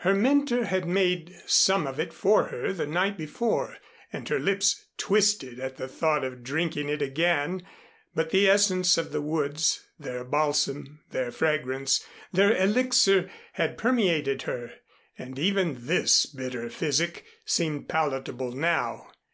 [0.00, 3.78] Her mentor had made some of it for her the night before
[4.12, 7.62] and her lips twisted at the thought of drinking it again;
[8.14, 14.74] but the essence of the woods, their balsam, their fragrance, their elixir had permeated her
[15.16, 19.08] and even this bitter physic seemed palatable now.